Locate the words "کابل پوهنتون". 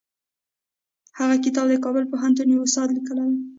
1.85-2.47